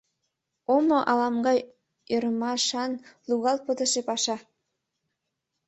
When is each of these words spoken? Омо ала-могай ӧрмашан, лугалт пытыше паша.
Омо 0.75 0.99
ала-могай 1.11 1.59
ӧрмашан, 2.13 2.91
лугалт 3.27 3.61
пытыше 3.67 4.01
паша. 4.07 4.37